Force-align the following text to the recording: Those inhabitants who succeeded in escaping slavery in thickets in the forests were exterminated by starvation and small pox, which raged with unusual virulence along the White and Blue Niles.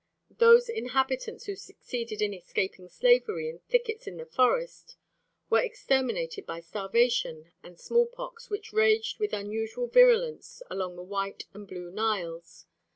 Those 0.37 0.67
inhabitants 0.67 1.45
who 1.45 1.55
succeeded 1.55 2.23
in 2.23 2.33
escaping 2.33 2.89
slavery 2.89 3.47
in 3.49 3.59
thickets 3.59 4.07
in 4.07 4.17
the 4.17 4.25
forests 4.25 4.95
were 5.47 5.61
exterminated 5.61 6.43
by 6.47 6.59
starvation 6.61 7.51
and 7.61 7.79
small 7.79 8.07
pox, 8.07 8.49
which 8.49 8.73
raged 8.73 9.19
with 9.19 9.31
unusual 9.31 9.85
virulence 9.85 10.63
along 10.71 10.95
the 10.95 11.03
White 11.03 11.43
and 11.53 11.67
Blue 11.67 11.91
Niles. 11.91 12.65